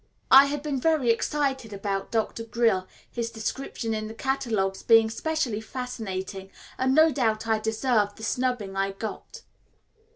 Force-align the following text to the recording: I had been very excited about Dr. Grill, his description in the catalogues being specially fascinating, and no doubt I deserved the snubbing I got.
I 0.31 0.45
had 0.45 0.63
been 0.63 0.81
very 0.81 1.11
excited 1.11 1.71
about 1.73 2.09
Dr. 2.09 2.43
Grill, 2.43 2.87
his 3.11 3.29
description 3.29 3.93
in 3.93 4.07
the 4.07 4.15
catalogues 4.15 4.81
being 4.81 5.11
specially 5.11 5.61
fascinating, 5.61 6.49
and 6.79 6.95
no 6.95 7.11
doubt 7.11 7.45
I 7.47 7.59
deserved 7.59 8.17
the 8.17 8.23
snubbing 8.23 8.75
I 8.75 8.93
got. 8.93 9.43